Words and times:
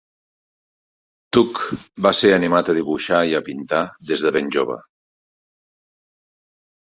Tuke 1.37 1.75
va 2.05 2.13
ser 2.19 2.31
animat 2.37 2.71
a 2.71 2.73
dibuixar 2.77 3.19
i 3.31 3.35
pintar 3.49 3.83
des 4.13 4.23
de 4.27 4.31
ben 4.39 4.49
jove. 4.57 4.79